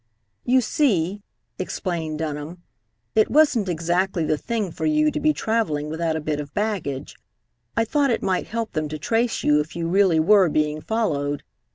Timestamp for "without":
5.91-6.15